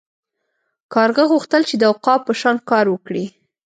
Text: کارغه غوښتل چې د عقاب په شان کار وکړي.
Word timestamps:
کارغه 0.93 1.23
غوښتل 1.31 1.61
چې 1.69 1.75
د 1.77 1.83
عقاب 1.91 2.21
په 2.27 2.33
شان 2.39 2.57
کار 2.69 2.85
وکړي. 2.89 3.25